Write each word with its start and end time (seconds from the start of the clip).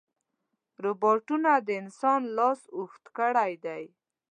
روبوټونه 0.83 1.51
د 1.67 1.69
انسان 1.81 2.21
لاس 2.37 2.61
اوږد 2.75 3.03
کړی 3.17 3.51
دی. 3.65 3.83